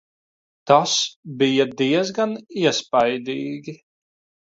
Tas 0.71 0.93
bija 1.43 1.69
diezgan 1.83 2.35
iespaidīgi. 2.65 3.81